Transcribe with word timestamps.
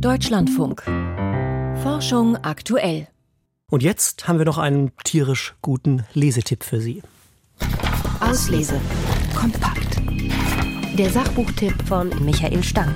Deutschlandfunk. 0.00 0.82
Forschung 1.82 2.36
aktuell. 2.36 3.08
Und 3.70 3.82
jetzt 3.82 4.28
haben 4.28 4.38
wir 4.38 4.44
noch 4.44 4.58
einen 4.58 4.92
tierisch 5.04 5.54
guten 5.62 6.04
Lesetipp 6.12 6.64
für 6.64 6.80
Sie. 6.80 7.02
Auslese. 8.20 8.78
Kompakt. 9.34 10.00
Der 10.98 11.10
Sachbuchtipp 11.10 11.74
von 11.86 12.10
Michael 12.24 12.62
Stang. 12.62 12.94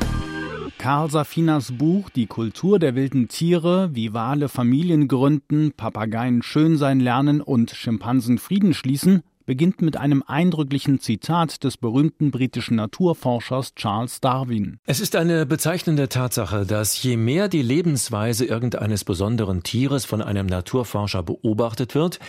Karl 0.79 1.11
Safinas 1.11 1.73
Buch 1.73 2.11
Die 2.11 2.27
Kultur 2.27 2.79
der 2.79 2.95
wilden 2.95 3.29
Tiere, 3.29 3.91
wie 3.95 4.13
Wale 4.13 4.49
Familien 4.49 5.09
gründen, 5.09 5.73
Papageien 5.73 6.43
schön 6.43 6.77
sein 6.77 7.01
lernen 7.01 7.41
und 7.41 7.71
Schimpansen 7.71 8.39
Frieden 8.39 8.75
schließen 8.75 9.23
beginnt 9.51 9.83
mit 9.83 9.97
einem 9.97 10.23
eindrücklichen 10.25 11.01
Zitat 11.01 11.65
des 11.65 11.77
berühmten 11.77 12.31
britischen 12.31 12.77
Naturforschers 12.77 13.75
Charles 13.75 14.21
Darwin. 14.21 14.79
Es 14.87 15.01
ist 15.01 15.17
eine 15.17 15.45
bezeichnende 15.45 16.09
Tatsache, 16.09 16.65
dass 16.65 17.03
je 17.03 17.17
mehr 17.17 17.49
die 17.49 17.63
Lebensweise 17.63 18.45
irgendeines 18.45 19.03
besonderen 19.03 19.65
Tieres 19.65 20.05
von 20.05 20.23
einem 20.23 20.47
Naturforscher 20.47 21.25
beobachtet 21.25 21.97
wird, 21.97 22.21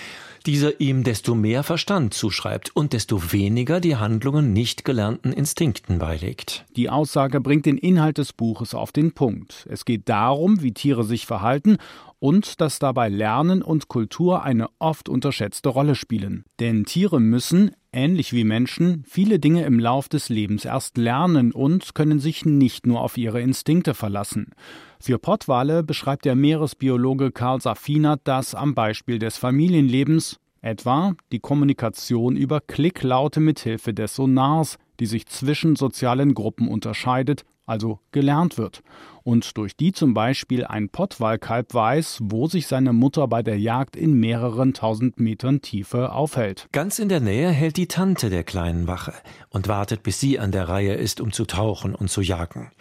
dieser 0.47 0.81
ihm 0.81 1.03
desto 1.03 1.35
mehr 1.35 1.61
Verstand 1.61 2.15
zuschreibt 2.15 2.75
und 2.75 2.93
desto 2.93 3.31
weniger 3.31 3.81
die 3.81 3.97
Handlungen 3.97 4.51
nicht 4.51 4.83
gelernten 4.83 5.31
Instinkten 5.31 5.99
beilegt. 5.99 6.65
Die 6.75 6.89
Aussage 6.89 7.39
bringt 7.39 7.67
den 7.67 7.77
Inhalt 7.77 8.17
des 8.17 8.33
Buches 8.33 8.73
auf 8.73 8.91
den 8.91 9.11
Punkt. 9.11 9.67
Es 9.69 9.85
geht 9.85 10.09
darum, 10.09 10.63
wie 10.63 10.73
Tiere 10.73 11.03
sich 11.03 11.27
verhalten 11.27 11.77
und 12.21 12.61
dass 12.61 12.77
dabei 12.77 13.09
Lernen 13.09 13.63
und 13.63 13.87
Kultur 13.87 14.43
eine 14.43 14.69
oft 14.77 15.09
unterschätzte 15.09 15.69
Rolle 15.69 15.95
spielen. 15.95 16.45
Denn 16.59 16.85
Tiere 16.85 17.19
müssen, 17.19 17.71
ähnlich 17.91 18.31
wie 18.31 18.43
Menschen, 18.43 19.03
viele 19.07 19.39
Dinge 19.39 19.65
im 19.65 19.79
Lauf 19.79 20.07
des 20.07 20.29
Lebens 20.29 20.63
erst 20.63 20.97
lernen 20.97 21.51
und 21.51 21.95
können 21.95 22.19
sich 22.19 22.45
nicht 22.45 22.85
nur 22.85 23.01
auf 23.01 23.17
ihre 23.17 23.41
Instinkte 23.41 23.95
verlassen. 23.95 24.51
Für 24.99 25.17
Pottwale 25.17 25.81
beschreibt 25.81 26.25
der 26.25 26.35
Meeresbiologe 26.35 27.31
Karl 27.31 27.59
Safina 27.59 28.17
das 28.23 28.53
am 28.53 28.75
Beispiel 28.75 29.17
des 29.17 29.37
Familienlebens, 29.39 30.39
etwa 30.61 31.15
die 31.31 31.39
Kommunikation 31.39 32.35
über 32.35 32.61
Klicklaute 32.61 33.39
mithilfe 33.39 33.95
des 33.95 34.15
Sonars, 34.15 34.77
die 34.99 35.05
sich 35.05 35.25
zwischen 35.27 35.75
sozialen 35.75 36.33
Gruppen 36.33 36.67
unterscheidet 36.67 37.45
also 37.71 37.99
gelernt 38.11 38.57
wird, 38.57 38.83
und 39.23 39.55
durch 39.55 39.77
die 39.77 39.91
zum 39.91 40.13
Beispiel 40.13 40.65
ein 40.65 40.89
Pottwalkalb 40.89 41.73
weiß, 41.73 42.19
wo 42.23 42.47
sich 42.47 42.67
seine 42.67 42.91
Mutter 42.91 43.27
bei 43.27 43.43
der 43.43 43.59
Jagd 43.59 43.95
in 43.95 44.19
mehreren 44.19 44.73
tausend 44.73 45.19
Metern 45.19 45.61
Tiefe 45.61 46.11
aufhält. 46.11 46.67
Ganz 46.71 46.99
in 46.99 47.07
der 47.07 47.21
Nähe 47.21 47.49
hält 47.49 47.77
die 47.77 47.87
Tante 47.87 48.29
der 48.29 48.43
kleinen 48.43 48.87
Wache 48.87 49.13
und 49.49 49.67
wartet, 49.67 50.03
bis 50.03 50.19
sie 50.19 50.39
an 50.39 50.51
der 50.51 50.67
Reihe 50.67 50.95
ist, 50.95 51.21
um 51.21 51.31
zu 51.31 51.45
tauchen 51.45 51.95
und 51.95 52.09
zu 52.09 52.21
jagen. 52.21 52.71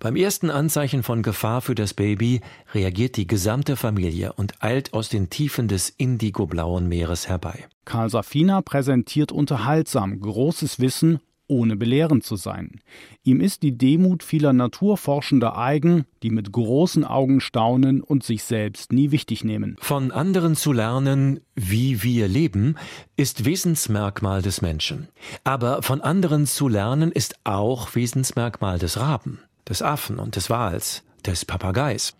Beim 0.00 0.16
ersten 0.16 0.50
Anzeichen 0.50 1.02
von 1.02 1.22
Gefahr 1.22 1.60
für 1.60 1.74
das 1.74 1.92
Baby 1.92 2.40
reagiert 2.72 3.18
die 3.18 3.26
gesamte 3.26 3.76
Familie 3.76 4.32
und 4.32 4.54
eilt 4.60 4.94
aus 4.94 5.10
den 5.10 5.28
Tiefen 5.28 5.68
des 5.68 5.90
indigoblauen 5.90 6.88
Meeres 6.88 7.28
herbei. 7.28 7.66
Karl 7.84 8.08
Safina 8.08 8.62
präsentiert 8.62 9.30
unterhaltsam 9.30 10.18
großes 10.18 10.80
Wissen 10.80 11.20
ohne 11.50 11.76
belehrend 11.76 12.24
zu 12.24 12.36
sein. 12.36 12.80
Ihm 13.24 13.40
ist 13.40 13.62
die 13.62 13.76
Demut 13.76 14.22
vieler 14.22 14.52
Naturforschender 14.52 15.58
eigen, 15.58 16.04
die 16.22 16.30
mit 16.30 16.52
großen 16.52 17.04
Augen 17.04 17.40
staunen 17.40 18.00
und 18.00 18.22
sich 18.22 18.44
selbst 18.44 18.92
nie 18.92 19.10
wichtig 19.10 19.44
nehmen. 19.44 19.76
Von 19.80 20.12
anderen 20.12 20.56
zu 20.56 20.72
lernen, 20.72 21.40
wie 21.54 22.02
wir 22.02 22.28
leben, 22.28 22.76
ist 23.16 23.44
Wesensmerkmal 23.44 24.40
des 24.40 24.62
Menschen. 24.62 25.08
Aber 25.44 25.82
von 25.82 26.00
anderen 26.00 26.46
zu 26.46 26.68
lernen 26.68 27.12
ist 27.12 27.34
auch 27.44 27.94
Wesensmerkmal 27.94 28.78
des 28.78 28.98
Raben, 28.98 29.40
des 29.68 29.82
Affen 29.82 30.18
und 30.18 30.36
des 30.36 30.48
Wals, 30.48 31.02
des 31.26 31.44
Papageis. 31.44 32.16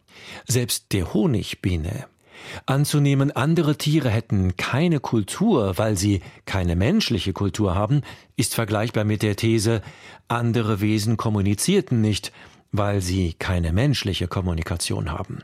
Selbst 0.46 0.92
der 0.92 1.14
Honigbiene 1.14 2.06
Anzunehmen, 2.66 3.30
andere 3.30 3.76
Tiere 3.76 4.10
hätten 4.10 4.56
keine 4.56 5.00
Kultur, 5.00 5.78
weil 5.78 5.96
sie 5.96 6.20
keine 6.44 6.76
menschliche 6.76 7.32
Kultur 7.32 7.74
haben, 7.74 8.02
ist 8.36 8.54
vergleichbar 8.54 9.04
mit 9.04 9.22
der 9.22 9.36
These, 9.36 9.82
andere 10.28 10.80
Wesen 10.80 11.16
kommunizierten 11.16 12.00
nicht, 12.00 12.32
weil 12.72 13.00
sie 13.00 13.34
keine 13.34 13.72
menschliche 13.72 14.28
Kommunikation 14.28 15.10
haben. 15.10 15.40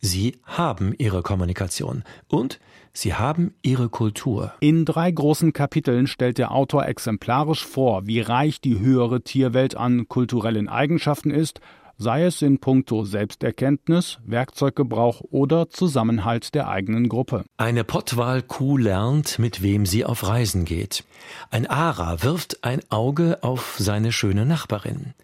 Sie 0.00 0.36
haben 0.44 0.94
ihre 0.98 1.22
Kommunikation 1.22 2.04
und 2.28 2.58
sie 2.92 3.14
haben 3.14 3.54
ihre 3.62 3.88
Kultur. 3.88 4.52
In 4.60 4.84
drei 4.84 5.10
großen 5.10 5.52
Kapiteln 5.52 6.06
stellt 6.06 6.38
der 6.38 6.50
Autor 6.50 6.86
exemplarisch 6.86 7.64
vor, 7.64 8.06
wie 8.06 8.20
reich 8.20 8.60
die 8.60 8.78
höhere 8.78 9.22
Tierwelt 9.22 9.76
an 9.76 10.08
kulturellen 10.08 10.68
Eigenschaften 10.68 11.30
ist 11.30 11.60
sei 11.98 12.24
es 12.24 12.42
in 12.42 12.58
puncto 12.58 13.04
Selbsterkenntnis, 13.04 14.18
Werkzeuggebrauch 14.24 15.22
oder 15.30 15.70
Zusammenhalt 15.70 16.54
der 16.54 16.68
eigenen 16.68 17.08
Gruppe. 17.08 17.44
Eine 17.56 17.84
Pottwal-Kuh 17.84 18.78
lernt, 18.78 19.38
mit 19.38 19.62
wem 19.62 19.86
sie 19.86 20.04
auf 20.04 20.26
Reisen 20.26 20.64
geht. 20.64 21.04
Ein 21.50 21.66
Ara 21.66 22.22
wirft 22.22 22.64
ein 22.64 22.80
Auge 22.90 23.38
auf 23.42 23.76
seine 23.78 24.12
schöne 24.12 24.46
Nachbarin. 24.46 25.14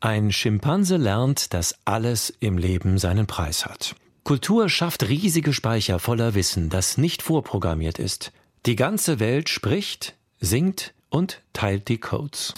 Ein 0.00 0.32
Schimpanse 0.32 0.96
lernt, 0.96 1.52
dass 1.52 1.74
alles 1.84 2.32
im 2.40 2.56
Leben 2.56 2.98
seinen 2.98 3.26
Preis 3.26 3.66
hat. 3.66 3.94
Kultur 4.24 4.68
schafft 4.68 5.08
riesige 5.08 5.52
Speicher 5.52 5.98
voller 5.98 6.34
Wissen, 6.34 6.70
das 6.70 6.98
nicht 6.98 7.22
vorprogrammiert 7.22 7.98
ist. 7.98 8.32
Die 8.66 8.76
ganze 8.76 9.18
Welt 9.20 9.48
spricht, 9.48 10.14
singt 10.38 10.94
und 11.08 11.42
teilt 11.52 11.88
die 11.88 11.98
Codes. 11.98 12.54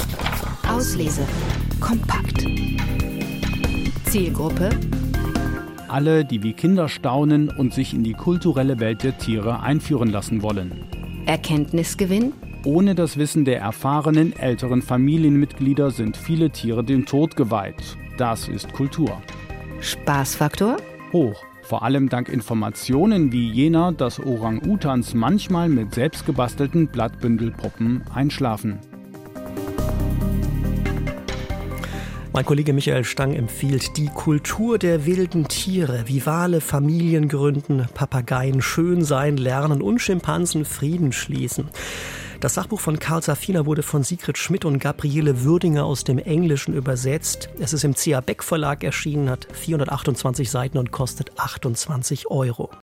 Auslese. 0.68 1.26
Kompakt. 1.80 2.44
Zielgruppe 4.12 4.68
alle, 5.88 6.26
die 6.26 6.42
wie 6.42 6.52
Kinder 6.52 6.90
staunen 6.90 7.48
und 7.48 7.72
sich 7.72 7.94
in 7.94 8.04
die 8.04 8.12
kulturelle 8.12 8.78
Welt 8.78 9.02
der 9.04 9.16
Tiere 9.16 9.60
einführen 9.60 10.10
lassen 10.10 10.42
wollen. 10.42 10.84
Erkenntnisgewinn 11.24 12.34
ohne 12.66 12.94
das 12.94 13.16
Wissen 13.16 13.46
der 13.46 13.60
erfahrenen 13.60 14.36
älteren 14.36 14.82
Familienmitglieder 14.82 15.90
sind 15.90 16.18
viele 16.18 16.50
Tiere 16.50 16.84
dem 16.84 17.06
Tod 17.06 17.36
geweiht. 17.36 17.96
Das 18.18 18.48
ist 18.48 18.70
Kultur. 18.74 19.22
Spaßfaktor 19.80 20.76
hoch, 21.14 21.42
vor 21.62 21.82
allem 21.82 22.10
dank 22.10 22.28
Informationen 22.28 23.32
wie 23.32 23.50
jener, 23.50 23.92
dass 23.92 24.20
Orang-Utans 24.20 25.14
manchmal 25.14 25.70
mit 25.70 25.94
selbstgebastelten 25.94 26.88
Blattbündelpuppen 26.88 28.02
einschlafen. 28.14 28.78
Mein 32.34 32.46
Kollege 32.46 32.72
Michael 32.72 33.04
Stang 33.04 33.34
empfiehlt 33.34 33.98
die 33.98 34.06
Kultur 34.06 34.78
der 34.78 35.04
wilden 35.04 35.48
Tiere, 35.48 36.04
wie 36.06 36.24
Wale 36.24 36.62
Familien 36.62 37.28
gründen, 37.28 37.86
Papageien 37.92 38.62
schön 38.62 39.04
sein 39.04 39.36
lernen 39.36 39.82
und 39.82 39.98
Schimpansen 39.98 40.64
Frieden 40.64 41.12
schließen. 41.12 41.68
Das 42.40 42.54
Sachbuch 42.54 42.80
von 42.80 42.98
Karl 42.98 43.22
Safina 43.22 43.66
wurde 43.66 43.82
von 43.82 44.02
Sigrid 44.02 44.38
Schmidt 44.38 44.64
und 44.64 44.78
Gabriele 44.78 45.44
Würdinger 45.44 45.84
aus 45.84 46.04
dem 46.04 46.16
Englischen 46.18 46.72
übersetzt. 46.72 47.50
Es 47.60 47.74
ist 47.74 47.84
im 47.84 47.94
C.A. 47.94 48.22
Beck 48.22 48.42
Verlag 48.42 48.82
erschienen, 48.82 49.28
hat 49.28 49.46
428 49.52 50.50
Seiten 50.50 50.78
und 50.78 50.90
kostet 50.90 51.38
28 51.38 52.30
Euro. 52.30 52.70